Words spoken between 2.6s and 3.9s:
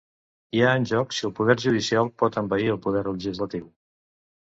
el poder legislatiu.